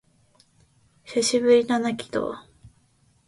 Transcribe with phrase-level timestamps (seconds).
[1.05, 2.33] 久しぶりだな、鬼道